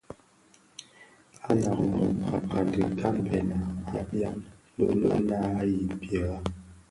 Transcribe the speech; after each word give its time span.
Asen 1.47 1.59
a 1.69 1.71
Rimoh 1.77 2.29
a 2.55 2.59
dhi 2.71 2.81
kaňbèna 2.99 3.57
a 3.99 4.01
dhiaèn 4.09 4.37
bi 4.77 4.85
naa 5.29 5.55
i 5.73 5.75
mpiera. 5.95 6.37